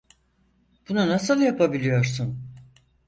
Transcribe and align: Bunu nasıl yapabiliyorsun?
Bunu 0.89 1.07
nasıl 1.09 1.41
yapabiliyorsun? 1.41 2.37